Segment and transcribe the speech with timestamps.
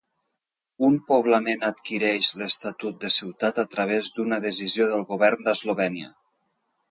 [0.85, 6.11] Un poblament adquireix l'estatut de ciutat a través d'una decisió del Govern d'Eslovènia.